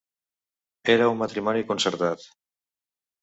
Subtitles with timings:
[0.93, 2.25] Era un matrimoni concertat.